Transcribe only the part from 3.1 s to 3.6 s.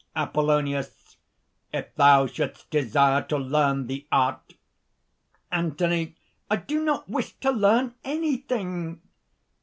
to